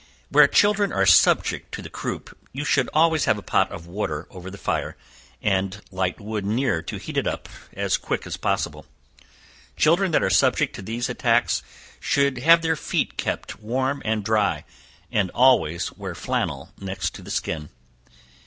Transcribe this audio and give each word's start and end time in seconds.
Where 0.29 0.47
children 0.47 0.91
are 0.91 1.05
subject 1.05 1.71
to 1.73 1.81
the 1.83 1.87
croup, 1.87 2.35
you 2.51 2.65
should 2.65 2.89
always 2.91 3.25
have 3.25 3.37
a 3.37 3.43
pot 3.43 3.71
of 3.71 3.85
water 3.85 4.25
over 4.31 4.49
the 4.49 4.57
fire, 4.57 4.97
and 5.43 5.79
light 5.91 6.19
wood 6.19 6.43
near, 6.43 6.81
to 6.81 6.97
heat 6.97 7.17
it 7.17 7.27
as 7.73 7.97
quick 7.97 8.25
as 8.25 8.35
possible. 8.35 8.87
Children 9.77 10.09
that 10.13 10.23
are 10.23 10.31
subject 10.31 10.73
to 10.77 10.81
these 10.81 11.07
attacks 11.07 11.61
should 11.99 12.39
have 12.39 12.63
their 12.63 12.75
feet 12.75 13.15
kept 13.15 13.59
warm 13.59 14.01
and 14.03 14.25
dry, 14.25 14.63
and 15.11 15.29
always 15.35 15.95
wear 15.95 16.15
flannel 16.15 16.71
next 16.79 17.13
to 17.13 17.21
the 17.21 17.29
skin. 17.29 17.69